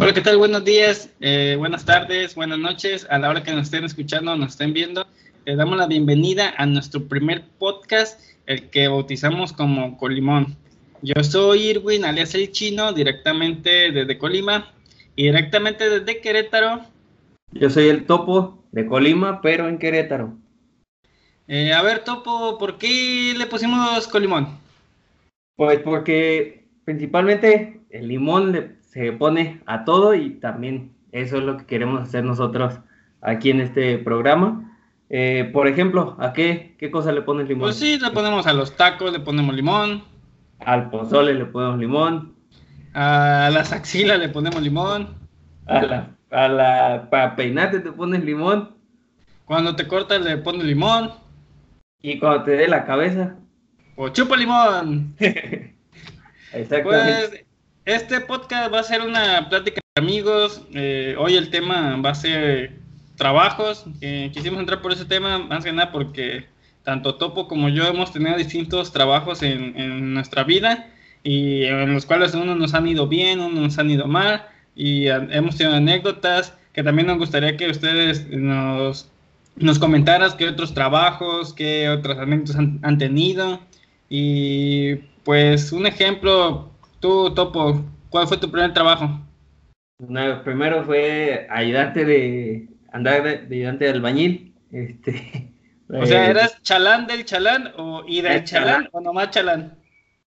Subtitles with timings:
[0.00, 0.38] Hola, ¿qué tal?
[0.38, 3.04] Buenos días, eh, buenas tardes, buenas noches.
[3.10, 5.04] A la hora que nos estén escuchando, nos estén viendo,
[5.44, 10.56] les damos la bienvenida a nuestro primer podcast, el que bautizamos como Colimón.
[11.02, 14.72] Yo soy Irwin, alias el chino, directamente desde Colima
[15.16, 16.82] y directamente desde Querétaro.
[17.50, 20.38] Yo soy el topo de Colima, pero en Querétaro.
[21.48, 24.60] Eh, a ver, topo, ¿por qué le pusimos Colimón?
[25.56, 31.56] Pues porque principalmente el limón le, se pone a todo y también eso es lo
[31.56, 32.80] que queremos hacer nosotros
[33.20, 34.76] aquí en este programa.
[35.10, 37.66] Eh, por ejemplo, ¿a qué, qué cosa le pones limón?
[37.66, 40.04] Pues sí, le ponemos a los tacos, le ponemos limón.
[40.60, 42.34] Al pozole le ponemos limón.
[42.94, 45.16] A las axilas le ponemos limón.
[45.66, 48.74] A la, a la para peinarte te pones limón.
[49.44, 51.12] Cuando te cortas le pones limón.
[52.02, 53.36] Y cuando te dé la cabeza.
[53.96, 55.14] O chupa limón.
[56.52, 56.82] Exactamente.
[56.82, 57.47] Pues
[57.88, 60.60] este podcast va a ser una plática de amigos.
[60.74, 62.72] Eh, hoy el tema va a ser
[63.16, 63.86] trabajos.
[64.02, 66.44] Eh, quisimos entrar por ese tema más que nada porque
[66.84, 70.90] tanto Topo como yo hemos tenido distintos trabajos en, en nuestra vida
[71.22, 74.44] y en los cuales unos nos han ido bien, unos nos han ido mal
[74.76, 79.10] y hemos tenido anécdotas que también nos gustaría que ustedes nos,
[79.56, 83.60] nos comentaras qué otros trabajos, qué otras anécdotas han tenido
[84.10, 89.20] y pues un ejemplo, tú Topo, ¿cuál fue tu primer trabajo?
[89.98, 94.54] Una- primero fue ayudante de andar de, de ayudante de albañil.
[94.70, 95.52] Este,
[95.90, 98.88] O sea, eh, ¿eras chalán del chalán o y del El chalán, chalán.
[98.92, 99.78] o nomás chalán?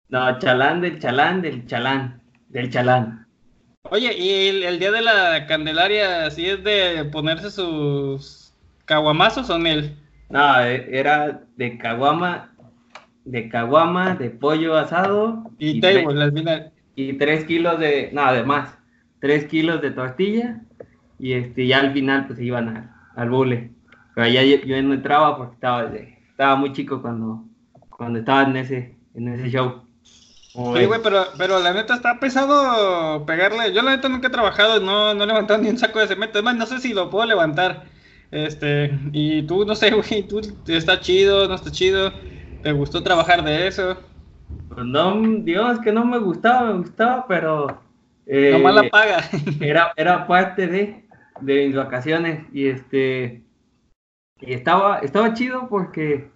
[0.09, 2.21] No, chalán del chalán del chalán.
[2.49, 3.25] Del chalán.
[3.89, 8.53] Oye, ¿y el, el día de la Candelaria sí es de ponerse sus
[8.85, 9.97] caguamazos o él?
[10.29, 12.53] No, eh, era de caguama,
[13.29, 16.71] de caguama, de pollo asado Y, tres- table, al final.
[16.95, 18.77] y tres kilos de, no, además,
[19.19, 20.61] tres kilos de tortilla
[21.19, 23.71] y este, ya al final pues iban a- al bule.
[24.15, 27.43] Pero ya yo, yo no entraba porque estaba, de- estaba muy chico cuando,
[27.89, 29.83] cuando estaba en ese, en ese show.
[30.75, 33.73] Sí, güey, pero, pero la neta está pesado pegarle.
[33.73, 36.39] Yo la neta nunca he trabajado, no, no he levantado ni un saco de cemento.
[36.39, 37.83] Es más, no sé si lo puedo levantar.
[38.31, 42.11] Este, y tú, no sé, güey, tú está chido, no está chido.
[42.67, 43.95] ¿Te gustó trabajar de eso?
[44.67, 47.79] Pues no, Dios, que no me gustaba, me gustaba, pero
[48.25, 49.23] eh, Nomás la paga.
[49.61, 51.05] era, era parte de,
[51.39, 53.41] de mis vacaciones y este
[54.41, 56.29] y estaba, estaba chido porque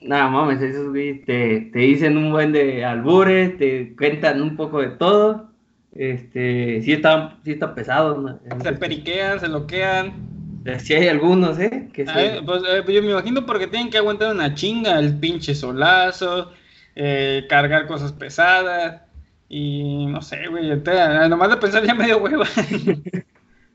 [0.00, 4.82] nada mames, esos güeyes te, te dicen un buen de albures, te cuentan un poco
[4.82, 5.50] de todo.
[5.90, 8.38] Este, sí está, sí está pesado, ¿no?
[8.62, 10.33] Se periquean, se loquean.
[10.80, 11.90] Sí hay algunos, ¿eh?
[11.92, 14.54] Que A se- ver, pues, eh, pues yo me imagino porque tienen que aguantar una
[14.54, 16.52] chinga, el pinche solazo,
[16.94, 19.02] eh, cargar cosas pesadas
[19.48, 22.46] y no sé, güey, te- nomás de pensar ya medio hueva.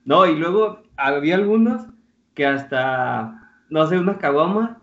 [0.06, 1.86] No, y luego había algunos
[2.34, 4.82] que hasta, no sé, una caguama,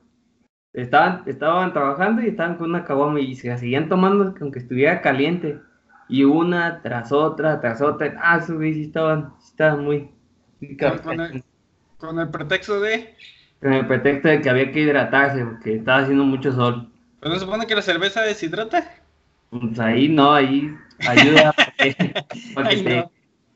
[0.72, 5.02] estaban, estaban trabajando y estaban con una caguama y se la seguían tomando aunque estuviera
[5.02, 5.60] caliente.
[6.08, 8.14] Y una tras otra, tras otra.
[8.22, 10.10] Ah, sí estaban, sí estaban muy...
[10.80, 10.98] muy
[11.98, 13.14] Con, el, pretexto de,
[13.60, 16.90] Con el pretexto de que había que hidratarse porque estaba haciendo mucho sol.
[17.20, 18.94] pues no se supone que la cerveza deshidrata.
[19.50, 20.74] Pues ahí no, ahí
[21.08, 21.52] ayuda.
[21.78, 22.14] porque-
[22.54, 23.10] porque Ahí te- no.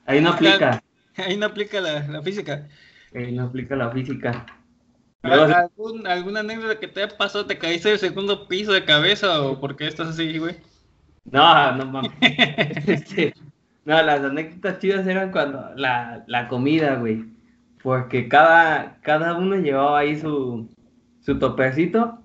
[0.07, 0.83] ahí no aplica.
[1.17, 2.67] Ahí no aplica la, la física.
[3.15, 4.47] Ahí no aplica la física.
[5.23, 7.45] Luego- ¿Al- ¿Algún, ¿Alguna anécdota que te haya pasado?
[7.47, 10.57] ¿Te caíste del segundo piso de cabeza o por qué estás así, güey?
[11.25, 12.13] No, no mames.
[12.87, 13.35] Este,
[13.85, 17.25] no, las anécdotas chidas eran cuando la, la comida, güey.
[17.83, 20.69] Porque cada, cada uno llevaba ahí su,
[21.21, 22.19] su topercito.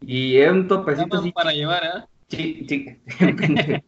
[0.00, 2.04] Y era un más así, para llevar, ¿eh?
[2.28, 2.96] chi- chi-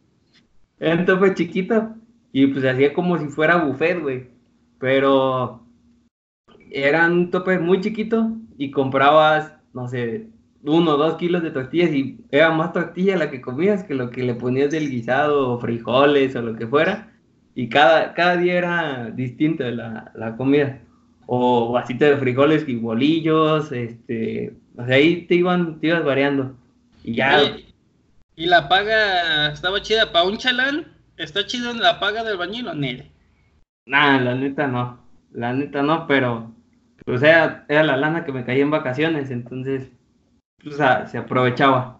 [0.79, 1.95] era un tope chiquito.
[2.31, 4.29] Y pues hacía como si fuera buffet, güey.
[4.79, 5.65] Pero
[6.71, 10.29] era un tope muy chiquito y comprabas, no sé,
[10.63, 14.09] uno o dos kilos de tortillas y era más tortilla la que comías que lo
[14.09, 17.11] que le ponías del guisado o frijoles o lo que fuera.
[17.55, 20.81] Y cada, cada día era distinto la, la comida.
[21.25, 26.55] O vasito de frijoles y bolillos, este, o sea, ahí te iban, te ibas variando.
[27.03, 27.55] Y ya,
[28.35, 30.87] ¿Y la paga estaba chida para un chalán?
[31.17, 33.05] ¿Está chido en la paga del bañil o nel?
[33.85, 34.99] nada, la neta no,
[35.33, 36.51] la neta no, pero,
[37.05, 39.89] o sea, era la lana que me caía en vacaciones, entonces,
[40.65, 41.99] o sea, se aprovechaba.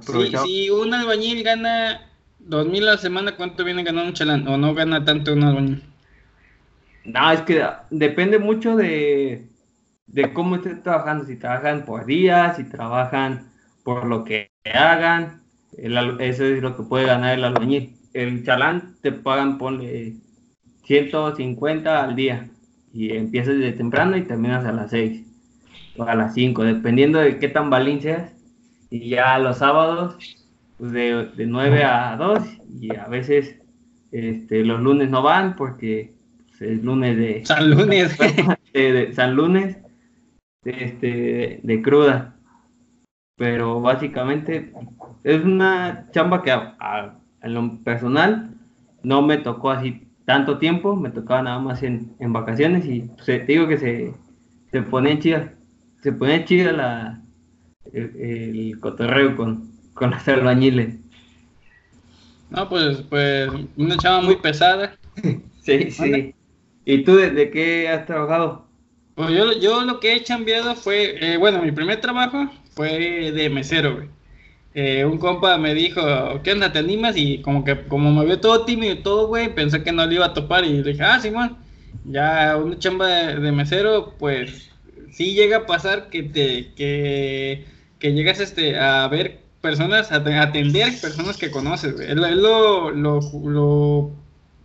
[0.00, 4.46] Se si un albañil gana dos mil a la semana, ¿cuánto viene ganando un chalán?
[4.48, 5.82] ¿O no gana tanto un albañil?
[7.04, 9.48] No, es que depende mucho de,
[10.06, 13.50] de cómo estén trabajando, si trabajan por días, si trabajan
[13.82, 15.42] por lo que hagan,
[15.76, 17.96] el eso es lo que puede ganar el albañil.
[18.12, 20.16] El chalán te pagan, ponle
[20.84, 22.48] 150 al día.
[22.92, 25.24] Y empiezas de temprano y terminas a las 6
[25.96, 28.32] o a las 5, dependiendo de qué tan balín seas.
[28.90, 30.18] Y ya los sábados,
[30.78, 32.42] pues de, de 9 a 2
[32.80, 33.56] y a veces
[34.10, 36.12] este, los lunes no van porque
[36.62, 37.44] pues, es lunes de...
[37.44, 38.16] San Lunes.
[38.72, 39.76] de, San Lunes,
[40.64, 42.36] este, de cruda.
[43.36, 44.72] Pero básicamente
[45.24, 48.54] es una chamba que a, en lo personal
[49.02, 53.26] no me tocó así tanto tiempo, me tocaba nada más en, en vacaciones y pues,
[53.26, 54.14] te digo que se,
[54.70, 55.54] se pone chida,
[56.02, 57.22] se pone chida la,
[57.92, 60.98] el, el cotorreo con, con las albañiles.
[62.50, 64.96] No, pues, pues una chava muy pesada.
[65.62, 66.34] sí, sí.
[66.84, 68.66] ¿Y tú de, qué has trabajado?
[69.14, 73.50] Pues yo, yo lo que he chambeado fue, eh, bueno, mi primer trabajo fue de
[73.50, 74.08] mesero, güey.
[74.74, 76.00] Eh, un compa me dijo,
[76.42, 77.14] ¿qué onda, te animas?
[77.16, 80.14] Y como que, como me vio todo tímido y todo, güey, pensé que no le
[80.14, 81.58] iba a topar y dije, ah, Simón,
[82.04, 84.70] ya una chamba de, mesero, pues
[85.10, 87.66] sí llega a pasar que te, que,
[87.98, 92.10] que llegas este, a ver personas, a atender personas que conoces, güey.
[92.10, 93.20] Es, lo, lo,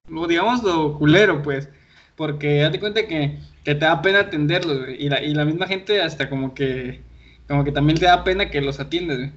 [0.08, 1.70] lo, digamos, lo culero, pues.
[2.18, 5.02] Porque date cuenta que, te da pena atenderlos, güey.
[5.02, 7.00] Y la, y la misma gente hasta como que,
[7.48, 9.32] como que también te da pena que los atiendes, güey.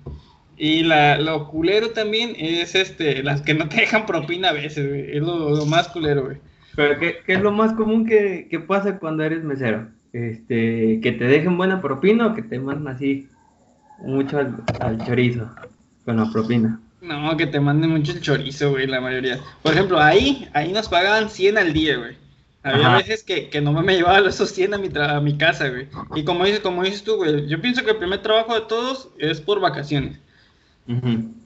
[0.57, 4.89] Y la, lo culero también es este, las que no te dejan propina a veces,
[4.89, 5.17] güey.
[5.17, 6.39] Es lo, más culero, güey.
[6.75, 9.89] Pero ¿qué, ¿qué, es lo más común que, que pasa cuando eres mesero?
[10.13, 13.29] Este, que te dejen buena propina o que te mandan así
[14.01, 15.49] mucho al, chorizo
[16.05, 16.81] con la propina.
[17.01, 19.39] No, que te manden mucho el chorizo, güey, la mayoría.
[19.63, 22.17] Por ejemplo, ahí, ahí nos pagaban 100 al día, güey.
[22.63, 25.89] Había veces que, que no me llevaba esos 100 a mi, a mi casa, güey.
[26.15, 29.09] Y como dices, como dices tú, güey, yo pienso que el primer trabajo de todos
[29.19, 30.19] es por vacaciones.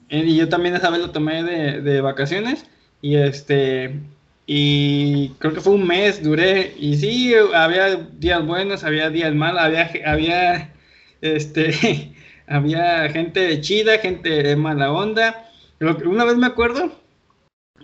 [0.09, 2.65] Y yo también esa vez lo tomé de, de, vacaciones.
[3.01, 3.99] Y este.
[4.47, 6.73] Y creo que fue un mes, duré.
[6.77, 10.73] Y sí, había días buenos, había días malos, había, había
[11.21, 12.13] este,
[12.47, 15.49] había gente chida, gente de mala onda.
[15.79, 16.91] Una vez me acuerdo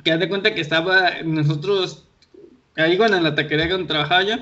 [0.04, 2.08] que haz de cuenta que estaba nosotros
[2.76, 4.36] ahí bueno, en la taquería donde trabajaba yo,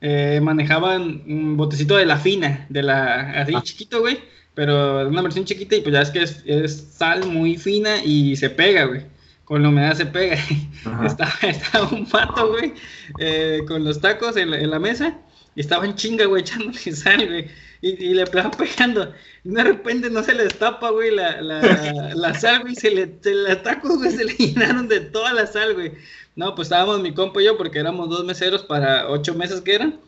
[0.00, 3.62] eh, manejaban un botecito de la fina, de la así ah.
[3.62, 4.18] chiquito, güey,
[4.54, 8.50] pero una versión chiquita y pues ya es que es, sal muy fina y se
[8.50, 9.02] pega, güey.
[9.44, 10.36] Con la humedad se pega.
[11.06, 12.72] Estaba, estaba, un pato, güey,
[13.18, 15.18] eh, con los tacos en la, en la mesa
[15.54, 17.48] y estaba en chinga, güey, echándole sal, güey
[17.82, 19.12] y, le estaban pegando.
[19.44, 21.60] Y de repente no se les tapa, güey, la, la,
[22.14, 25.46] la sal, güey, se le, se le tacos, güey, se le llenaron de toda la
[25.46, 25.92] sal, güey.
[26.36, 29.74] No, pues estábamos mi compa y yo, porque éramos dos meseros para ocho meses que
[29.74, 30.00] eran.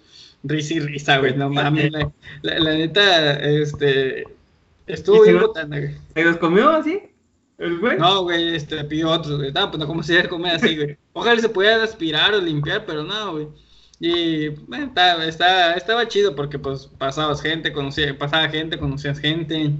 [0.43, 1.91] Risa y risa, güey, no mames.
[2.43, 4.25] La, la, neta, este,
[4.87, 5.97] estuvo bien botana, güey.
[6.15, 7.03] ¿Se los comió así?
[7.59, 7.99] ¿El güey?
[7.99, 9.53] No, güey, este, pidió otros, güey.
[9.53, 10.97] No, pues no, como si se comer así, güey.
[11.13, 13.49] Ojalá se pudiera aspirar o limpiar, pero no, güey.
[14.01, 14.93] Y bueno,
[15.23, 19.71] está, estaba chido porque pues pasabas gente, conocía, pasaba gente, conocías gente.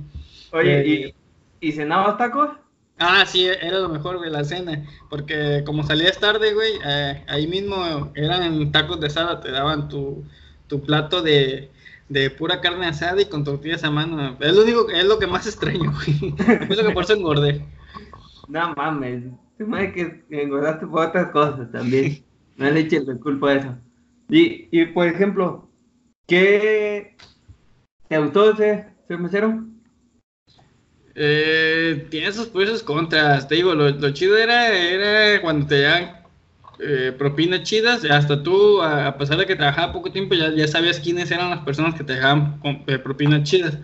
[0.53, 1.15] Oye, eh,
[1.61, 2.51] ¿y, ¿y cenabas tacos?
[2.99, 4.87] Ah, sí, era lo mejor, güey, la cena.
[5.11, 10.25] Porque como salías tarde, güey, eh, ahí mismo eran tacos de asada, te daban tu,
[10.69, 11.71] tu plato de,
[12.09, 14.37] de pura carne asada y con tortillas a mano.
[14.41, 16.35] Es lo único, es lo que más extraño, güey.
[16.71, 17.65] Es lo que por eso engordé.
[18.49, 19.25] No mames,
[19.59, 22.25] tú que engordaste por otras cosas también.
[22.57, 23.77] No le eches la culpa a eso.
[24.29, 25.69] Y, y por ejemplo,
[26.27, 27.17] ¿qué
[28.09, 29.65] te gustó ser, ser mesero?
[31.15, 33.47] Eh, tiene sus pros contras.
[33.47, 36.23] Te digo, lo, chido era, era cuando te dan
[36.81, 38.05] eh, propinas chidas.
[38.05, 41.61] Hasta tú, a, pesar de que trabajaba poco tiempo, ya, ya sabías quiénes eran las
[41.61, 43.79] personas que te dejaban eh, propinas chidas.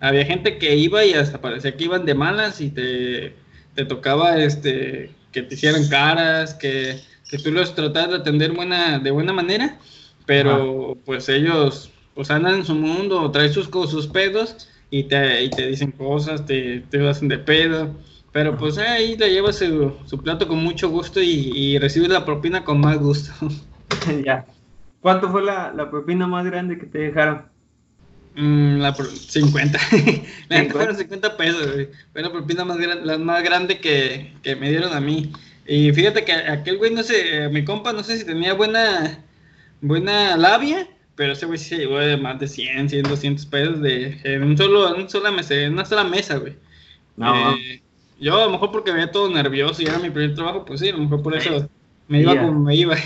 [0.00, 3.34] Había gente que iba y hasta parecía que iban de malas y te,
[3.74, 8.98] te tocaba este que te hicieran caras, que que tú los tratas de atender buena,
[8.98, 9.78] de buena manera,
[10.26, 15.50] pero pues ellos pues andan en su mundo, traen sus, sus pedos y te, y
[15.50, 17.94] te dicen cosas, te, te hacen de pedo,
[18.32, 22.24] pero pues ahí te llevas su, su plato con mucho gusto y, y, recibes la
[22.24, 23.32] propina con más gusto.
[24.24, 24.46] ya.
[25.00, 27.42] ¿Cuánto fue la, la, propina más grande que te dejaron?
[28.36, 29.78] Mm, la 50.
[30.48, 30.72] la 50.
[30.72, 35.00] fueron 50 pesos, Fue la propina más, la más grande que, que me dieron a
[35.00, 35.32] mí.
[35.66, 39.24] Y fíjate que aquel güey, no sé, eh, mi compa, no sé si tenía buena,
[39.80, 43.80] buena labia, pero ese güey sí se llevó de más de 100, 100, 200 pesos
[43.80, 46.56] de, en, un solo, en, sola mesa, en una sola mesa, güey.
[47.16, 47.54] No.
[47.56, 47.82] Eh,
[48.20, 50.80] yo a lo mejor porque me veía todo nervioso y era mi primer trabajo, pues
[50.80, 51.68] sí, a lo mejor por eso
[52.08, 52.96] me iba como me iba.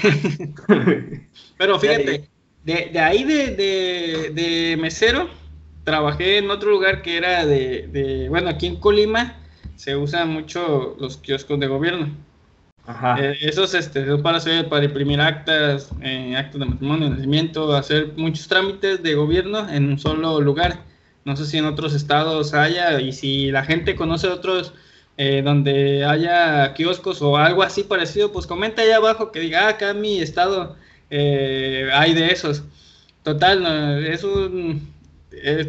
[1.58, 2.28] pero fíjate,
[2.64, 5.30] de, de ahí de, de, de, mesero,
[5.84, 9.36] trabajé en otro lugar que era de, de, bueno, aquí en Colima
[9.76, 12.10] se usan mucho los kioscos de gobierno.
[13.18, 18.48] Eh, esos este, para hacer, para imprimir actas, eh, actas de matrimonio, nacimiento, hacer muchos
[18.48, 20.84] trámites de gobierno en un solo lugar.
[21.26, 24.72] No sé si en otros estados haya, y si la gente conoce otros
[25.18, 29.68] eh, donde haya kioscos o algo así parecido, pues comenta ahí abajo que diga, ah,
[29.70, 30.76] acá en mi estado
[31.10, 32.64] hay de esos.
[33.22, 34.90] Total, es un,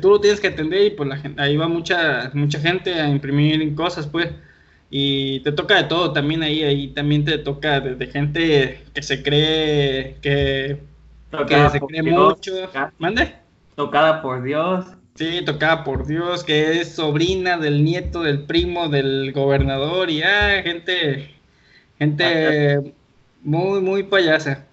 [0.01, 3.09] tú lo tienes que atender y pues la gente, ahí va mucha, mucha gente a
[3.09, 4.29] imprimir cosas, pues
[4.89, 9.21] y te toca de todo también ahí, ahí también te toca de, gente que se
[9.21, 10.79] cree, que,
[11.71, 12.53] se cree mucho.
[12.97, 13.35] ¿Mande?
[13.75, 14.85] Tocada por Dios.
[15.13, 20.61] Sí, tocada por Dios, que es sobrina del nieto del primo del gobernador y ah,
[20.63, 21.35] gente,
[21.99, 22.93] gente
[23.43, 24.65] muy, muy payasa.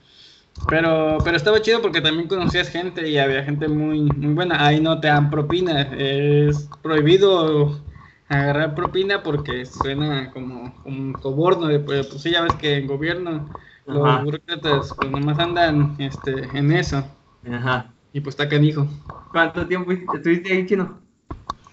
[0.69, 4.65] Pero, pero estaba chido porque también conocías gente y había gente muy, muy buena.
[4.65, 7.81] Ahí no te dan propina, es prohibido
[8.29, 12.87] agarrar propina porque suena como, un soborno, de, pues, pues sí, ya ves que en
[12.87, 13.49] gobierno
[13.87, 17.05] los burócratas pues nomás andan este, en eso.
[17.51, 17.93] Ajá.
[18.13, 18.87] Y pues está canijo.
[19.31, 20.99] ¿Cuánto tiempo estuviste ahí, chino?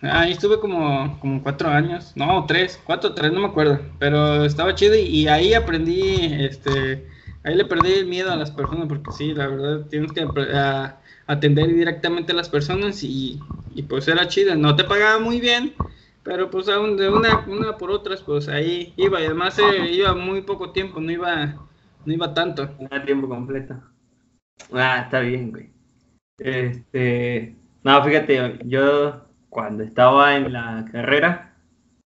[0.02, 4.76] Ahí estuve como, como cuatro años, no, tres, cuatro, tres, no me acuerdo, pero estaba
[4.76, 7.08] chido y, ahí aprendí, este,
[7.46, 10.28] ahí le perdí el miedo a las personas porque sí, la verdad, tienes que
[11.26, 13.40] atender directamente a las personas y,
[13.74, 15.74] y pues era chido, no te pagaba muy bien,
[16.24, 19.22] pero pues aún de una, una por otras, pues ahí iba.
[19.22, 21.56] Y además eh, iba muy poco tiempo, no iba,
[22.06, 22.70] no iba tanto.
[22.80, 23.76] No tiempo completo.
[24.72, 25.70] Ah, está bien, güey.
[26.38, 31.56] Este, no, fíjate, yo cuando estaba en la carrera,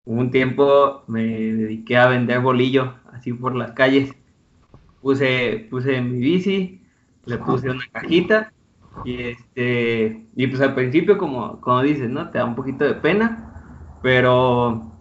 [0.05, 4.13] un tiempo me dediqué a vender bolillos así por las calles.
[5.01, 6.81] Puse, puse mi bici,
[7.25, 8.51] le puse una cajita
[9.03, 12.29] y este, y pues al principio como, como dices, ¿no?
[12.29, 13.45] Te da un poquito de pena,
[14.05, 14.91] pero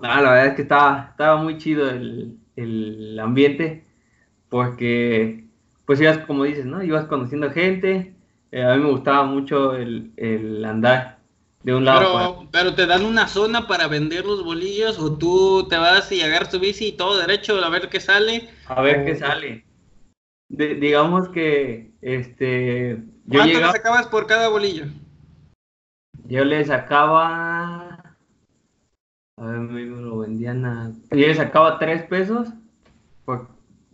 [0.00, 3.84] la verdad es que estaba, estaba muy chido el, ambiente,
[4.48, 5.44] porque
[5.84, 6.82] pues ibas, como dices, ¿no?
[6.82, 8.14] Ibas conociendo gente,
[8.50, 11.18] eh, a mí me gustaba mucho el, andar
[11.64, 12.00] de un lado.
[12.00, 16.22] Pero, pero te dan una zona para vender los bolillos o tú te vas y
[16.22, 18.48] agarras tu bici y todo derecho a ver qué sale.
[18.68, 19.66] A ver qué sale.
[20.48, 23.02] digamos que este...
[23.28, 24.86] ¿Cuánto le sacabas por cada bolillo?
[26.26, 27.93] Yo le sacaba
[29.36, 30.92] a ver, me lo vendían a.
[31.10, 32.48] Yo le sacaba 3 pesos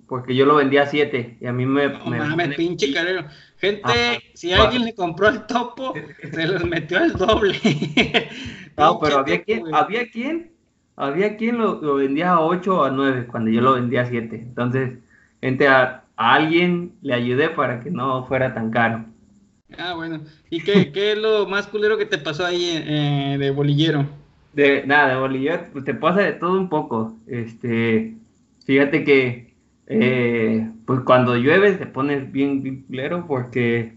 [0.06, 1.88] porque yo lo vendía a 7 y a mí me.
[1.88, 3.24] No me mames, pinche carero.
[3.56, 3.90] Gente,
[4.34, 5.94] si alguien le compró el topo,
[6.30, 7.56] se los metió al doble.
[8.76, 10.52] no, pero había quien, había quien,
[10.96, 14.36] había quien lo, vendía a 8 o a 9 cuando yo lo vendía a 7.
[14.36, 14.98] Entonces,
[15.40, 19.06] gente, a, alguien le ayudé para que no fuera tan caro.
[19.78, 20.20] Ah, bueno.
[20.50, 24.19] ¿Y qué, qué es lo más culero que te pasó ahí eh, de bolillero?
[24.52, 27.16] De nada, de bolillo, pues te pasa de todo un poco.
[27.26, 28.16] Este,
[28.64, 29.54] fíjate que
[29.86, 33.94] eh, pues cuando llueve te pones bien, bien porque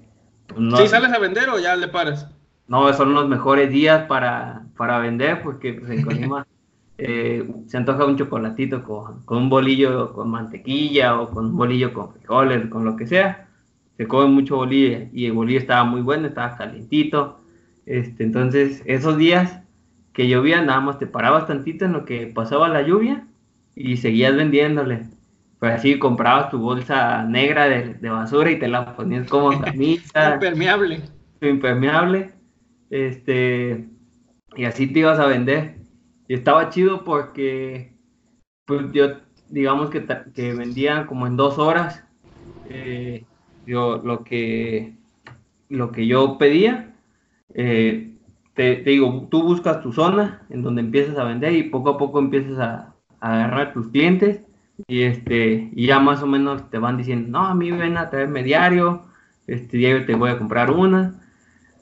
[0.48, 2.30] pues, no, ¿Sí sales a vender o ya le paras?
[2.68, 6.48] No, son los mejores días para, para vender porque pues, en Colima
[6.98, 11.94] eh, se antoja un chocolatito con, con, un bolillo con mantequilla o con un bolillo
[11.94, 13.48] con frijoles, con lo que sea.
[13.98, 17.40] Se come mucho bolillo y el bolillo estaba muy bueno, estaba calentito.
[17.86, 19.63] Este, entonces, esos días
[20.14, 23.28] que llovía, nada más te parabas tantito en lo que pasaba la lluvia
[23.76, 25.08] y seguías vendiéndole.
[25.60, 30.36] Pues así comprabas tu bolsa negra de, basura y te la ponías como camisa.
[30.36, 31.02] impermeable.
[31.42, 32.32] Impermeable.
[32.90, 33.88] Este,
[34.56, 35.78] y así te ibas a vender.
[36.28, 37.94] Y estaba chido porque,
[38.66, 39.18] pues yo,
[39.50, 40.06] digamos que,
[40.36, 42.04] que vendía como en dos horas.
[42.70, 43.26] Eh,
[43.66, 44.96] yo, lo que,
[45.70, 46.94] lo que yo pedía.
[47.56, 48.13] Eh,
[48.54, 52.20] te, digo, tú buscas tu zona en donde empiezas a vender y poco a poco
[52.20, 54.42] empiezas a, agarrar tus clientes
[54.86, 58.10] y este y ya más o menos te van diciendo, no, a mí ven a
[58.10, 59.04] traerme diario,
[59.48, 61.22] este diario te voy a comprar una.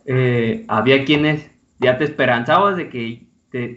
[0.05, 1.49] Eh, había quienes
[1.79, 3.25] ya te esperanzabas de que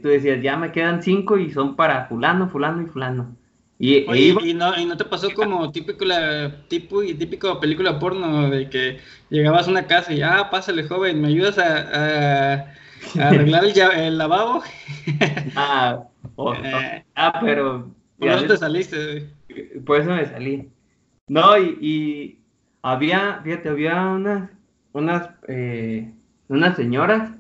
[0.03, 3.35] tú decías, ya me quedan cinco y son para fulano, fulano y fulano.
[3.79, 7.99] Y, e y, no, y no te pasó como típico, la, tipo, y típico película
[7.99, 8.99] porno de que
[9.31, 12.75] llegabas a una casa y, ah, pásale joven, ¿me ayudas a
[13.21, 14.63] arreglar el, lavabo.
[15.57, 16.09] Ah,
[16.65, 17.05] eh.
[17.15, 17.91] ah, pero.
[18.19, 19.31] Por eso te saliste.
[19.85, 20.71] Por eso me salí.
[21.29, 22.41] No, y,
[22.83, 24.51] había, fíjate, había unas,
[24.93, 26.13] unas, eh,
[26.49, 27.33] unas señoras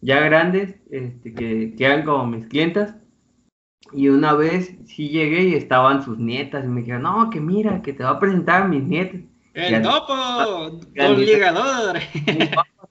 [0.00, 2.94] ya grandes este, que, que eran como mis clientas.
[3.92, 7.82] Y una vez sí llegué y estaban sus nietas y me dijeron, no, que mira,
[7.82, 9.22] que te va a presentar a mis nietas.
[9.54, 11.98] El topo, con ligador.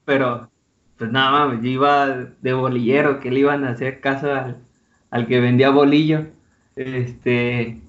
[0.05, 0.49] Pero
[0.97, 2.07] pues nada yo iba
[2.41, 4.31] de bolillero, que le iban a hacer caso
[5.11, 6.27] al, que vendía bolillo.
[6.75, 7.81] Este,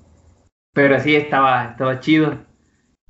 [0.72, 2.38] pero sí estaba, estaba chido.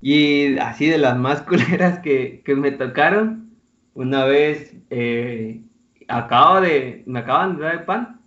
[0.00, 3.50] Y así de las más culeras que, que me tocaron,
[3.94, 5.62] una vez eh,
[6.08, 8.20] acabo de, me acaban de dar el pan.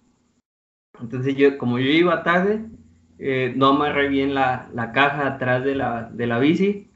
[1.01, 2.61] Entonces yo, como yo iba tarde,
[3.19, 6.89] eh, no amarré bien la, la, caja atrás de la, de la bici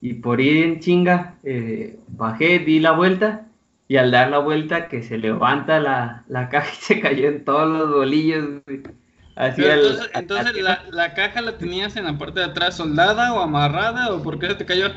[0.00, 3.47] y por ir en chinga eh, bajé, di la vuelta
[3.88, 7.44] y al dar la vuelta que se levanta la, la caja y se cayó en
[7.44, 8.60] todos los bolillos.
[9.34, 13.40] Así entonces, entonces la, la, caja la tenías en la parte de atrás soldada o
[13.40, 14.88] amarrada o por qué se te cayó?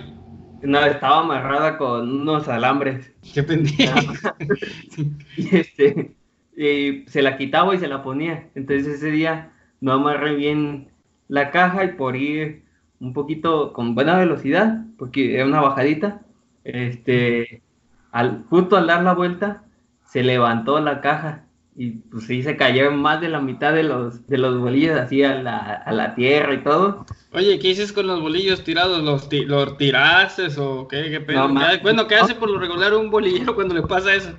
[0.64, 3.12] No, estaba amarrada con unos alambres.
[3.34, 4.00] Qué pendejo.
[5.38, 6.16] y, este,
[6.56, 8.50] y se la quitaba y se la ponía.
[8.56, 10.90] Entonces ese día no amarré bien
[11.28, 12.64] la caja y por ir
[13.00, 16.22] un poquito con buena velocidad, porque era una bajadita,
[16.64, 17.64] este,
[18.12, 19.64] al, justo al dar la vuelta,
[20.06, 24.28] se levantó la caja y pues sí se cayó más de la mitad de los,
[24.28, 27.06] de los bolillos así a la, a la tierra y todo.
[27.34, 29.02] Oye, ¿qué hiciste con los bolillos tirados?
[29.02, 31.24] ¿Los, los tiraste o qué?
[31.26, 34.34] ¿Qué bueno, ¿qué hace por lo regular un bolillero cuando le pasa eso?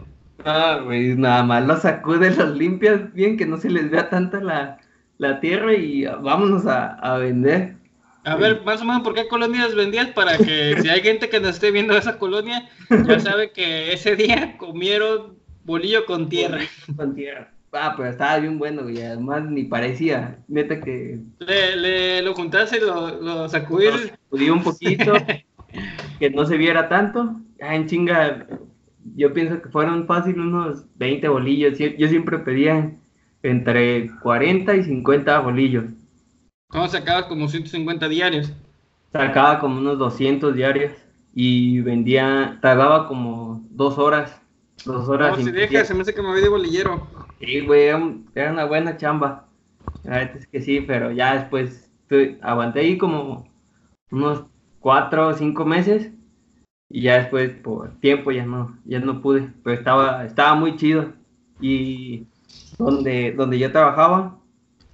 [0.44, 4.78] Ah, nada más los sacudes, los limpias bien, que no se les vea tanta la,
[5.18, 7.76] la tierra y vámonos a, a vender.
[8.24, 10.08] A ver, más o menos, ¿por qué colonias vendías?
[10.08, 14.16] Para que si hay gente que nos esté viendo esa colonia, ya sabe que ese
[14.16, 16.60] día comieron bolillo con tierra.
[16.96, 17.52] Con tierra.
[17.72, 20.38] Ah, pero estaba bien bueno, y además ni parecía.
[20.46, 21.18] Neta que.
[21.38, 24.08] Le, le lo juntaste, lo, lo sacudiste.
[24.08, 25.14] Sacudí un poquito,
[26.18, 27.40] que no se viera tanto.
[27.60, 28.46] Ah, en chinga,
[29.16, 31.78] yo pienso que fueron fácil unos 20 bolillos.
[31.78, 32.92] Yo siempre pedía
[33.42, 35.84] entre 40 y 50 bolillos.
[36.72, 38.50] ¿Cómo sacabas como 150 diarios?
[39.12, 40.92] Sacaba como unos 200 diarios
[41.34, 44.40] y vendía, tardaba como dos horas.
[44.86, 45.36] Dos horas.
[45.36, 47.06] No, si deja, se me hace que me voy de bolillero.
[47.40, 47.88] Sí, güey,
[48.34, 49.48] era una buena chamba.
[50.04, 51.90] La verdad es que sí, pero ya después
[52.40, 53.46] aguanté ahí como
[54.10, 54.44] unos
[54.80, 56.10] cuatro o cinco meses
[56.88, 61.12] y ya después por tiempo ya no, ya no pude, pero estaba, estaba muy chido.
[61.60, 62.26] Y
[62.78, 64.41] donde, donde yo trabajaba,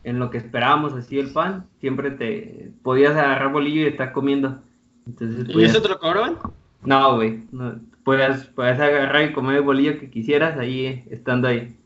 [0.05, 4.63] en lo que esperábamos así el pan, siempre te podías agarrar bolillo y estar comiendo.
[5.07, 6.39] Entonces, ¿Y eso te lo cobraban?
[6.83, 11.77] No, güey, no, puedes, agarrar y comer el bolillo que quisieras ahí, estando ahí,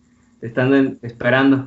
[0.40, 1.66] estando esperando.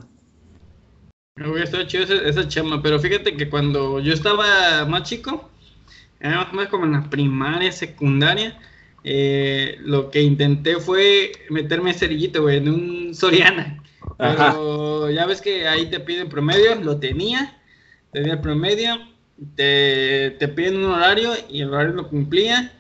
[1.38, 5.50] Hubiera estado chido esa, esa chama, pero fíjate que cuando yo estaba más chico,
[6.20, 8.58] era más como en la primaria, secundaria,
[9.04, 13.84] eh, lo que intenté fue meterme cerillito, güey, en un Soriana.
[14.18, 17.58] Pero ya ves que ahí te piden promedio, lo tenía,
[18.12, 18.98] tenía el promedio,
[19.56, 22.72] te, te piden un horario y el horario lo cumplía.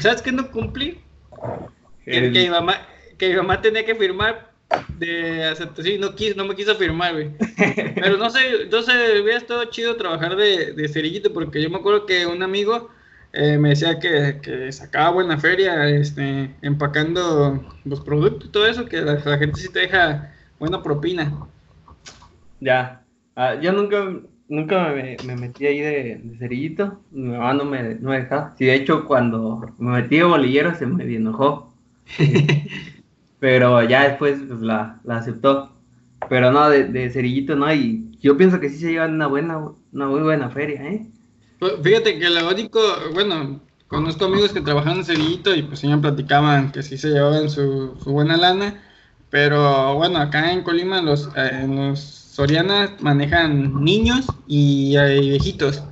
[0.00, 1.00] ¿Sabes qué no cumplí?
[2.04, 2.86] Que, mi mamá,
[3.18, 4.50] que mi mamá tenía que firmar
[4.98, 7.30] de aceptación, no, quiso, no me quiso firmar, güey.
[7.94, 12.06] Pero no sé, entonces hubiera estado chido trabajar de, de cerillito, porque yo me acuerdo
[12.06, 12.90] que un amigo
[13.32, 18.84] eh, me decía que, que, sacaba buena feria este, empacando los productos y todo eso,
[18.84, 21.32] que la, gente sí te deja buena propina.
[22.60, 23.02] Ya,
[23.34, 24.12] ah, yo nunca,
[24.48, 28.54] nunca me, metí ahí de, cerillito, mi mamá no me, no dejaba.
[28.56, 31.74] Sí, de hecho, cuando me metí de bolillero se me enojó.
[33.40, 35.72] pero ya después pues, la, la, aceptó.
[36.28, 39.58] Pero no, de, de, cerillito no, y yo pienso que sí se llevan una buena,
[39.92, 41.08] una muy buena feria, ¿eh?
[41.58, 42.80] Pues, fíjate que lo único,
[43.14, 47.50] bueno, conozco amigos que trabajan en cerillito y pues ellos platicaban que sí se llevaban
[47.50, 48.80] su, su buena lana,
[49.32, 55.82] pero bueno, acá en Colima los, eh, los Sorianas manejan niños y, viejitos.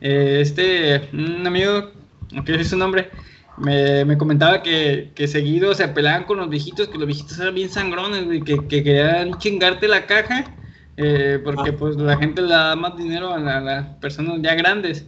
[0.00, 1.90] Eh, este, un amigo,
[2.34, 3.10] aunque es su nombre,
[3.58, 8.24] me, comentaba que, seguido se peleaban con los viejitos, que los viejitos eran bien sangrones,
[8.42, 10.46] que, querían chingarte la caja,
[10.96, 15.04] eh, porque pues la gente le da más dinero a, las personas ya grandes.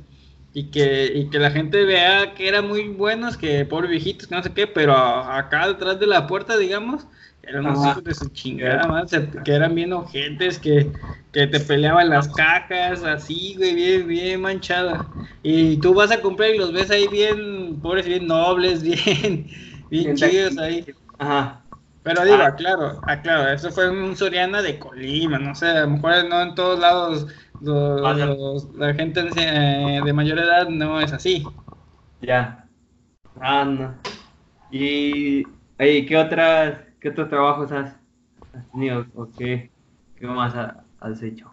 [0.52, 4.42] Y que, que la gente vea que eran muy buenos, que pobres viejitos, que no
[4.42, 7.06] sé qué, pero acá detrás de la puerta, digamos,
[7.42, 9.06] eran unos hijos de su chingada,
[9.44, 10.90] que eran bien ojentes, que,
[11.32, 15.06] que te peleaban las cajas, así, güey, bien, bien manchada.
[15.42, 19.46] Y tú vas a comprar y los ves ahí bien, pobres, bien nobles, bien,
[19.90, 20.84] bien chidos ahí.
[21.18, 21.62] Ajá.
[22.02, 22.46] Pero digo, ah.
[22.46, 26.54] aclaro, aclaro, eso fue un Soriana de Colima, no sé, a lo mejor no en
[26.54, 27.26] todos lados
[27.62, 31.44] la gente eh, de mayor edad no es así.
[32.22, 32.66] Ya.
[33.40, 33.94] Ah, no.
[34.70, 35.44] Y,
[35.78, 37.96] ¿qué otras ¿Qué otros trabajos has,
[38.72, 39.70] tenido o qué,
[40.16, 40.54] qué más
[41.00, 41.50] has hecho?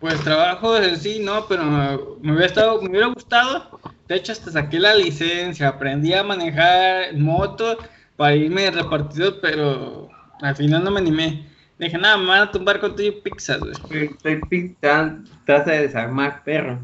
[0.00, 3.78] Pues trabajos en sí, no, pero me, hubiera estado, me hubiera gustado.
[4.08, 7.76] De hecho, hasta saqué la licencia, aprendí a manejar moto
[8.16, 10.08] para irme de repartido, pero
[10.40, 11.46] al final no me animé.
[11.78, 14.06] Dije, nada, me van a tumbar con tu pizza, güey.
[14.06, 16.80] Estoy pintando, estás a desarmar, perro.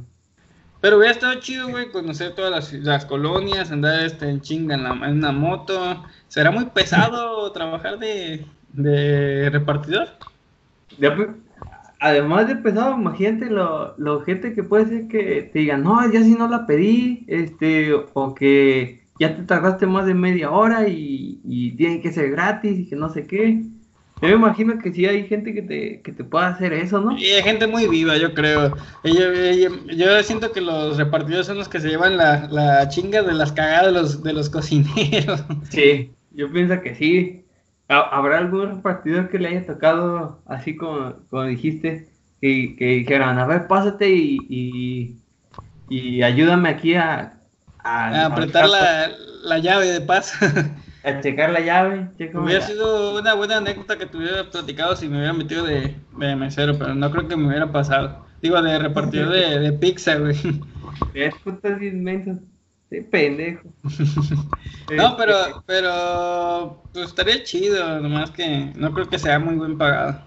[0.87, 4.85] Pero hubiera estado chido, güey, conocer todas las, las colonias, andar este, en chinga en,
[4.85, 6.05] la, en una moto.
[6.29, 10.11] ¿Será muy pesado trabajar de, de repartidor?
[11.99, 16.23] Además de pesado, imagínate lo, lo gente que puede ser que te digan, no, ya
[16.23, 21.41] si no la pedí, este, o que ya te tardaste más de media hora y,
[21.43, 23.61] y tiene que ser gratis y que no sé qué.
[24.23, 27.17] Yo me imagino que sí hay gente que te, que te pueda hacer eso, ¿no?
[27.19, 28.75] Y hay gente muy viva, yo creo.
[29.05, 33.23] Yo, yo, yo siento que los repartidores son los que se llevan la, la chinga
[33.23, 35.43] de las cagadas de los, de los cocineros.
[35.71, 37.45] Sí, yo pienso que sí.
[37.89, 42.09] Ha- ¿Habrá algún repartidor que le haya tocado así como, como dijiste?
[42.41, 45.17] Que, que dijeran, a ver, pásate y, y,
[45.89, 47.41] y ayúdame aquí a,
[47.79, 49.11] a, A apretar la,
[49.45, 50.35] la llave de paso.
[51.07, 52.11] a checar la llave.
[52.33, 55.97] Hubiera la- sido una buena anécdota que te hubiera platicado si me hubiera metido de,
[56.19, 58.27] de mesero, pero no creo que me hubiera pasado.
[58.43, 60.37] Digo, de repartidor de, de pizza, güey.
[61.13, 62.39] Es putas inmensos.
[62.91, 63.75] Sí, pendejo.
[64.97, 65.35] No, pero,
[65.67, 70.21] pero, pues estaría chido, nomás que no creo que sea muy buen pagado.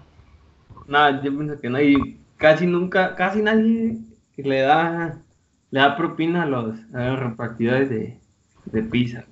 [0.86, 1.80] No, yo pienso que no.
[1.80, 3.98] Y casi nunca, casi nadie
[4.36, 5.24] le da,
[5.70, 8.20] le da propina a los, a los repartidores de,
[8.64, 9.29] de pizza.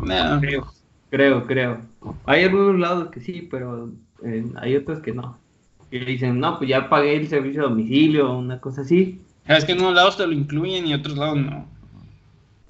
[0.00, 0.40] No.
[0.40, 0.72] Creo,
[1.10, 1.80] creo, creo.
[2.26, 3.90] Hay algunos lados que sí, pero
[4.24, 5.38] eh, hay otros que no.
[5.90, 9.20] Que dicen, no, pues ya pagué el servicio a domicilio o una cosa así.
[9.46, 11.66] Es que en unos lados te lo incluyen y en otros lados no.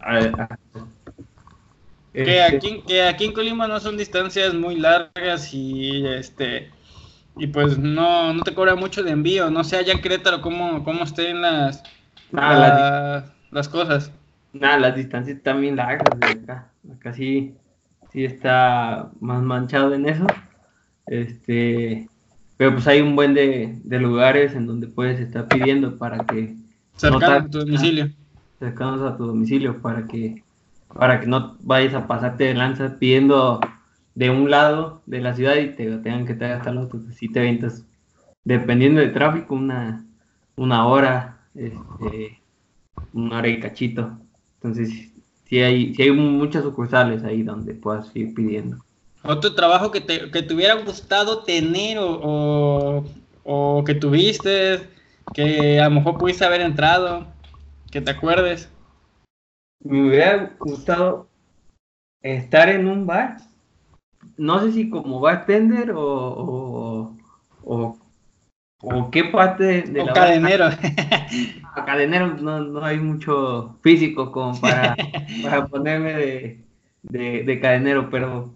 [0.01, 0.59] A ver, a-
[2.13, 6.71] Que Este, aquí, que aquí en Colima no son distancias muy largas y este
[7.39, 9.51] y pues no, no te cobra mucho de envío.
[9.51, 11.83] No sé allá en Querétaro cómo, cómo estén las,
[12.31, 14.13] las, la- las cosas.
[14.53, 16.72] nada, las distancias están bien largas de acá.
[16.91, 17.55] Acá sí,
[18.11, 20.27] sí está más manchado en eso.
[21.07, 22.11] Este,
[22.57, 26.57] pero pues hay un buen de, de lugares en donde puedes estar pidiendo para que
[26.97, 28.11] Cercano No a tu domicilio.
[28.59, 30.45] cercanos a tu domicilio para que
[30.95, 33.61] para que no vayas a pasarte de lanza pidiendo
[34.15, 37.01] de un lado de la ciudad y te tengan que traer hasta el otro.
[37.13, 37.87] Si te ventas,
[38.45, 40.05] dependiendo del tráfico, una,
[40.57, 42.43] una hora, este,
[43.15, 44.19] una hora y cachito.
[44.57, 45.12] Entonces,
[45.53, 48.79] sí hay, sí hay muchas sucursales ahí donde puedas ir pidiendo.
[49.23, 53.05] Otro trabajo que te, que te hubiera gustado tener o, o,
[53.45, 54.81] o que tuviste,
[55.35, 57.27] que a lo mejor pudiste haber entrado,
[57.91, 58.71] que te acuerdes.
[59.85, 61.29] Me hubiera gustado
[62.23, 63.37] estar en un bar.
[64.39, 67.15] No sé si como bartender o,
[67.63, 67.99] o,
[68.83, 70.65] o, qué parte de, o la cadenero.
[70.65, 70.79] barra-
[71.87, 74.97] cadenero no, no hay mucho físico como para,
[75.43, 76.61] para ponerme de,
[77.03, 78.53] de, de cadenero, pero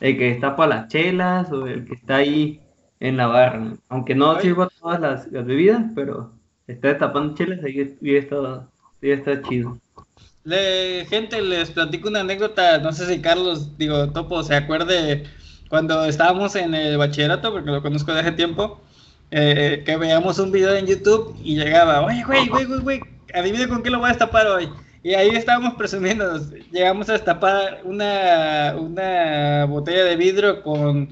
[0.00, 2.60] el que está para las chelas o el que está ahí
[3.00, 3.74] en la barra.
[3.88, 4.42] Aunque no Oye.
[4.42, 6.32] sirva todas las, las bebidas, pero
[6.66, 8.66] está destapando chelas ahí y está,
[9.00, 9.78] y está chido.
[10.44, 15.24] Le, gente, les platico una anécdota, no sé si Carlos, digo, Topo, se acuerde
[15.68, 18.80] cuando estábamos en el bachillerato, porque lo conozco de hace tiempo,
[19.30, 23.00] eh, que veíamos un video en YouTube y llegaba, oye, güey, güey, güey, güey,
[23.34, 24.68] adivina con qué lo voy a destapar hoy.
[25.02, 26.38] Y ahí estábamos presumiendo,
[26.72, 31.10] llegamos a destapar una, una botella de vidrio con,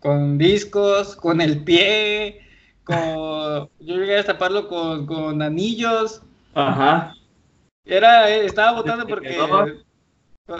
[0.00, 2.40] con discos, con el pie,
[2.84, 2.96] con,
[3.80, 6.22] yo llegué a destaparlo con, con anillos,
[6.54, 7.14] Ajá.
[7.84, 9.36] era, estaba votando porque.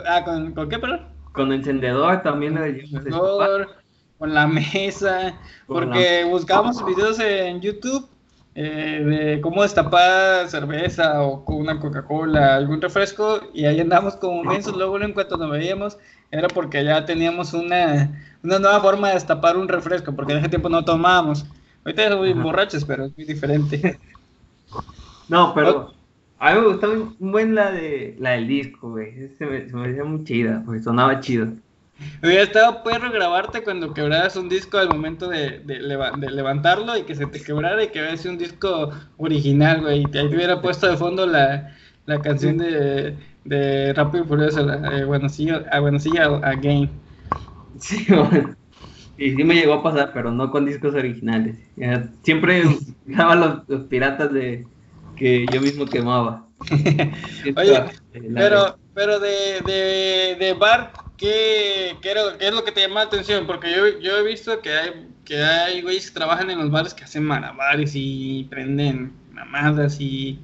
[0.06, 1.08] Ah, ¿con, ¿con qué, perdón?
[1.32, 2.68] Con encendedor también destapar.
[2.68, 3.76] Encendedor,
[4.18, 5.34] Con la mesa.
[5.66, 8.08] Porque buscábamos videos en YouTube
[8.54, 13.40] eh, de cómo destapar cerveza o con una Coca-Cola, algún refresco.
[13.52, 14.76] Y ahí andamos como mensos.
[14.76, 15.98] Luego, en cuanto nos veíamos,
[16.30, 18.10] era porque ya teníamos una,
[18.42, 20.14] una nueva forma de destapar un refresco.
[20.14, 21.44] Porque en ese tiempo no tomábamos.
[21.84, 24.00] Ahorita somos borrachos, pero es muy diferente.
[25.28, 25.92] No, pero
[26.38, 29.28] a mí me gustaba un buen la de la del disco, güey.
[29.38, 31.48] Se me, se me hacía muy chida, porque sonaba chido.
[32.22, 36.96] Hubiera estado perro grabarte cuando quebraras un disco al momento de, de leva- de levantarlo
[36.96, 40.02] y que se te quebrara y que hubiera sido un disco original, güey.
[40.04, 44.26] Y te, ahí te hubiera puesto de fondo la, la canción de, de Rápido y
[44.26, 47.00] Furioso, la, eh, bueno, sí, ah, bueno, sí, a, a Game.
[47.80, 48.54] Sí, bueno.
[49.16, 51.58] Y sí me llegó a pasar, pero no con discos originales.
[52.22, 52.62] Siempre
[53.06, 54.70] usaba los, los piratas de
[55.14, 56.50] que yo mismo quemaba.
[57.56, 62.82] Oye, eh, Pero, pero de, de, de bar, ¿qué, qué, qué es lo que te
[62.82, 63.46] llama la atención?
[63.46, 66.94] Porque yo, yo he visto que hay, que hay güeyes que trabajan en los bares
[66.94, 70.38] que hacen malabares y prenden mamadas y,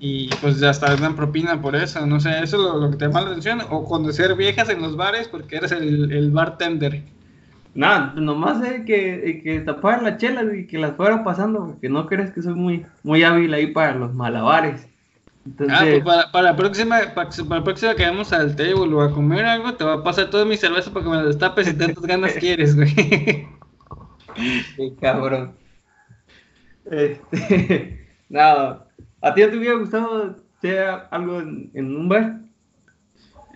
[0.00, 2.04] y pues hasta dan propina por eso.
[2.06, 3.60] No sé, ¿eso es lo, que te llama la atención?
[3.70, 7.02] O conocer viejas en los bares porque eres el, el bartender
[7.78, 12.06] Nada, nomás eh, que, que tapar las chelas y que las fuera pasando, porque no
[12.06, 14.88] crees que soy muy, muy hábil ahí para los malabares.
[15.70, 19.12] Ah, pues para, para, la próxima, para, la próxima que vamos al table o a
[19.12, 21.74] comer algo, te va a pasar toda mi cerveza para que me la destapes y
[21.74, 22.94] tantas ganas quieres, güey.
[24.76, 25.52] Qué cabrón.
[26.90, 28.88] Este, nada,
[29.20, 32.40] ¿a ti te hubiera gustado sea algo en, en, un bar?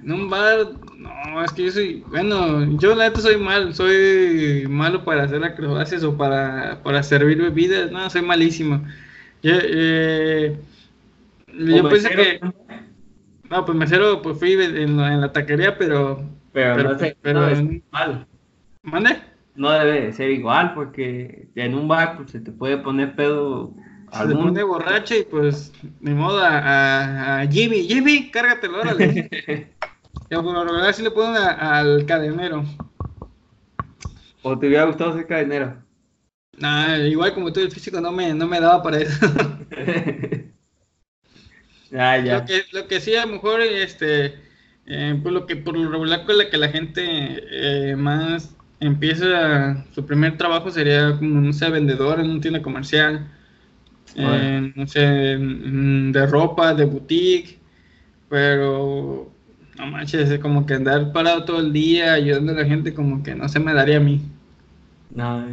[0.02, 4.66] En un bar, no, es que yo soy, bueno, yo la neta soy mal, soy
[4.68, 8.85] malo para hacer acrobacias o para, para servir bebidas, no, soy malísimo.
[9.42, 10.57] Yo, eh,
[11.53, 12.41] yo pensé que.
[13.51, 16.23] No, pues mesero, pues fui en, en la taquería, pero.
[16.53, 18.27] Pero, no sé, pero no igual.
[18.83, 19.23] ¿Mande?
[19.55, 23.75] No debe ser igual, porque en un bar pues, se te puede poner pedo.
[24.12, 29.31] Se te pone borracho y pues, ni modo, a, a, Jimmy, Jimmy, cárgatelo, órale.
[30.31, 32.65] y por lo sí le ponen al cadenero.
[34.43, 35.77] ¿O te hubiera gustado ser cadenero?
[36.59, 39.27] Nah, igual como tú, el físico no me, no me daba para eso.
[41.94, 42.38] Ah, ya.
[42.38, 44.35] Lo, que, lo que sí, a lo mejor, este,
[44.87, 49.85] eh, pues lo que por lo regular con la que la gente eh, más empieza
[49.92, 53.31] su primer trabajo sería como, no sé, vendedor en una tienda comercial,
[54.16, 57.59] eh, no sé, de ropa, de boutique,
[58.28, 59.33] pero
[59.78, 63.35] no manches, como que andar parado todo el día ayudando a la gente, como que
[63.35, 64.20] no se me daría a mí.
[65.11, 65.46] No,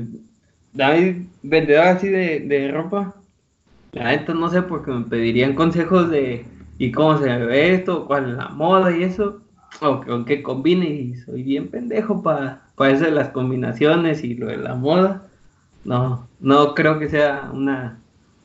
[0.74, 3.19] David, vendedor así de, de ropa.
[3.92, 6.46] La neta no sé porque me pedirían consejos de
[6.78, 9.42] y cómo se ve esto, cuál es la moda y eso,
[9.82, 14.36] o con qué combine y soy bien pendejo para para eso de las combinaciones y
[14.36, 15.28] lo de la moda.
[15.84, 18.00] No, no creo que sea una,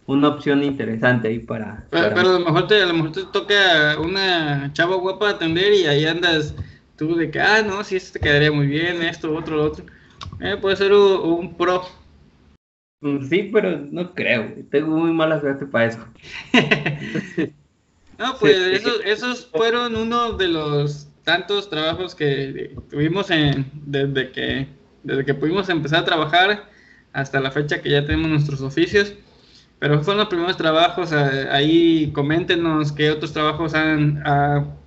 [0.06, 1.86] una opción interesante ahí para...
[1.90, 5.86] Pero, a, lo mejor te, a lo mejor te toca una chava guapa atender y
[5.86, 6.52] ahí andas
[6.96, 9.84] tú de que, ah, no, sí, esto te quedaría muy bien, esto, otro, lo otro.
[10.40, 11.84] Eh, puede ser un, un pro
[13.28, 16.06] sí, pero no creo, tengo muy mala suerte para eso.
[18.18, 24.68] no, pues esos, fueron uno de los tantos trabajos que tuvimos en, desde que
[25.04, 26.64] desde que pudimos empezar a trabajar
[27.12, 29.14] hasta la fecha que ya tenemos nuestros oficios.
[29.78, 34.22] Pero fueron los primeros trabajos, ahí coméntenos qué otros trabajos han,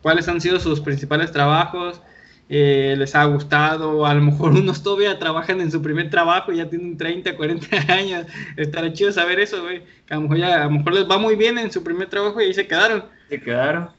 [0.01, 2.01] cuáles han sido sus principales trabajos,
[2.49, 6.69] eh, les ha gustado, a lo mejor unos todavía trabajan en su primer trabajo, ya
[6.69, 10.71] tienen 30, 40 años, estará chido saber eso, güey, a lo mejor ya, a lo
[10.71, 13.03] mejor les va muy bien en su primer trabajo y ahí se quedaron.
[13.29, 13.89] Se quedaron.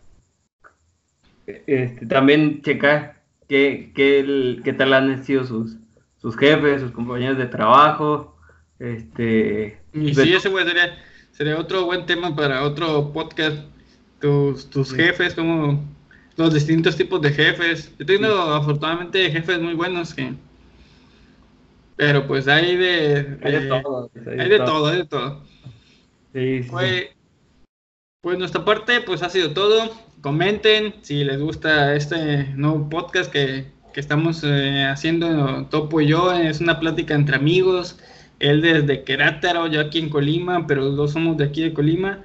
[1.47, 5.77] Este, también checar qué, qué, qué tal han sido sus,
[6.21, 8.37] sus jefes, sus compañeros de trabajo,
[8.79, 9.79] este...
[9.93, 10.99] Y sí, ese güey sería,
[11.33, 13.59] sería otro buen tema para otro podcast,
[14.21, 15.83] tus, tus jefes, como
[16.39, 17.93] los distintos tipos de jefes.
[17.99, 20.33] Yo tengo afortunadamente jefes muy buenos que...
[21.97, 23.39] Pero pues hay de...
[23.43, 24.11] Hay de todo.
[24.15, 24.87] Hay, de, todo.
[24.87, 25.43] hay de todo.
[26.33, 26.69] Sí, sí.
[26.71, 27.09] Pues,
[28.23, 29.91] pues nuestra parte pues ha sido todo.
[30.21, 36.33] Comenten si les gusta este nuevo podcast que, que estamos eh, haciendo Topo y yo.
[36.33, 37.99] Es una plática entre amigos.
[38.39, 42.25] Él desde Querétaro, yo aquí en Colima, pero los dos somos de aquí de Colima.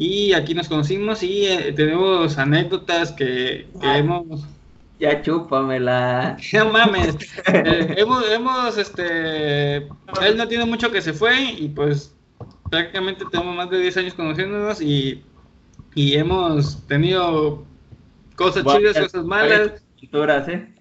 [0.00, 4.46] Y aquí nos conocimos y eh, tenemos anécdotas que, hemos...
[5.00, 6.36] Ya chúpamela.
[6.52, 7.16] No mames.
[7.52, 9.76] Eh, hemos, hemos, este...
[9.76, 12.14] Él no tiene mucho que se fue y pues
[12.70, 15.24] prácticamente tenemos más de 10 años conociéndonos y,
[15.96, 17.64] y hemos tenido
[18.36, 19.82] cosas chidas, cosas malas.
[19.98, 20.74] Aventuras, ¿eh?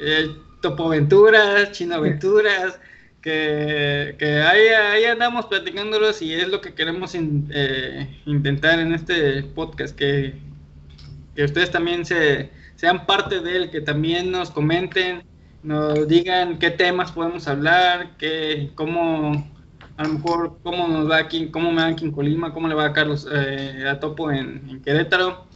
[0.00, 0.28] eh
[0.60, 2.80] topoventuras, chinoaventuras
[3.22, 9.42] que, que ahí, ahí, andamos platicándolos y es lo que queremos eh, intentar en este
[9.42, 10.34] podcast, que,
[11.34, 15.22] que ustedes también se, sean parte de él, que también nos comenten,
[15.62, 19.32] nos digan qué temas podemos hablar, qué, cómo,
[19.98, 22.74] a lo mejor, cómo nos va aquí, cómo me va aquí en Colima, cómo le
[22.74, 25.46] va a Carlos eh, a Topo en, en Querétaro.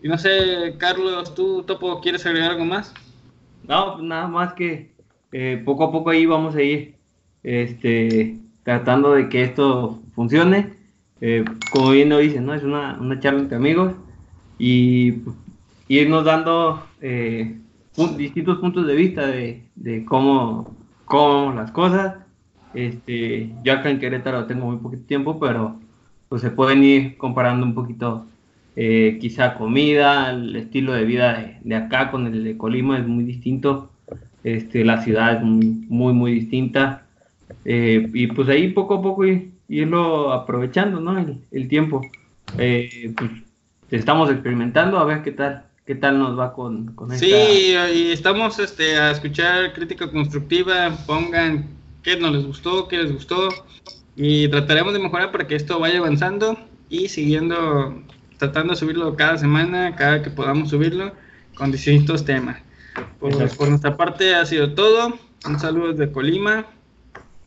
[0.00, 2.94] Y no sé, Carlos, ¿tú, Topo, quieres agregar algo más?
[3.66, 4.93] No, nada más que
[5.36, 6.94] eh, poco a poco ahí vamos a ir
[7.42, 10.74] este, tratando de que esto funcione.
[11.20, 12.54] Eh, como bien lo dicen, ¿no?
[12.54, 13.94] Es una, una, charla entre amigos
[14.60, 15.22] y
[15.88, 17.58] irnos dando eh,
[18.16, 22.14] distintos puntos de vista de, de cómo, cómo vemos las cosas.
[22.72, 25.80] Este, yo acá en Querétaro tengo muy poquito tiempo, pero
[26.28, 28.26] pues se pueden ir comparando un poquito
[28.76, 33.24] quizá comida, el estilo de vida de, de, acá con el de Colima es muy
[33.24, 33.90] distinto
[34.44, 37.06] este, la ciudad es muy, muy, distinta.
[37.64, 39.24] Eh, y pues ahí poco a poco
[39.68, 41.18] irlo aprovechando, ¿no?
[41.50, 42.02] El, tiempo.
[42.58, 43.30] Eh, pues
[43.90, 47.26] estamos experimentando a ver qué tal, qué tal nos va con, con esta...
[47.26, 51.66] Sí, y estamos este, a escuchar crítica constructiva, pongan
[52.02, 53.48] qué no les gustó, qué les gustó,
[54.14, 58.02] y trataremos de mejorar para que esto vaya avanzando y siguiendo,
[58.38, 61.12] tratando de subirlo cada semana, cada que podamos subirlo,
[61.56, 62.58] con distintos temas.
[63.18, 63.34] Por,
[63.68, 65.14] nuestra parte ha sido todo.
[65.46, 66.66] Un saludo desde Colima.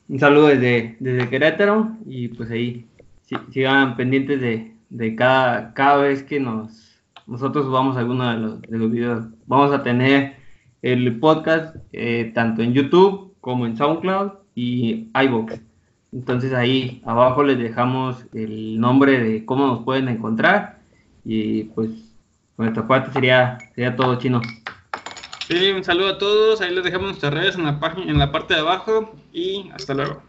[0.10, 2.88] Un saludo desde, desde Querétaro y pues ahí
[3.52, 6.88] sigan pendientes de, de cada, cada vez que nos
[7.28, 9.26] nosotros vamos a alguno de los, de los videos.
[9.48, 10.38] Vamos a tener
[10.82, 15.60] el podcast eh, tanto en YouTube como en SoundCloud y iVoox.
[16.14, 20.80] Entonces ahí abajo les dejamos el nombre de cómo nos pueden encontrar
[21.26, 21.90] y pues
[22.58, 24.42] nuestra parte sería, sería todo chino.
[25.48, 28.54] Sí, un saludo a todos, ahí les dejamos nuestras redes en la en la parte
[28.54, 30.22] de abajo y hasta luego.